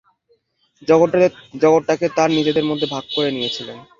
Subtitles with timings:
[1.61, 3.77] জগৎটাকে তাঁরা নিজেদের মধ্যে ভাগ করে নিয়েছিলেন।